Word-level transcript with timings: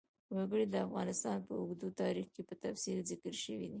وګړي 0.35 0.65
د 0.69 0.75
افغانستان 0.87 1.37
په 1.47 1.53
اوږده 1.59 1.89
تاریخ 2.01 2.27
کې 2.35 2.41
په 2.49 2.55
تفصیل 2.63 2.97
ذکر 3.11 3.33
شوی 3.43 3.59
دی. 3.69 3.69